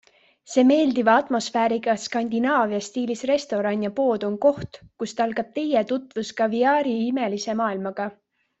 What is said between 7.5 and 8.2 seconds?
maailmaga.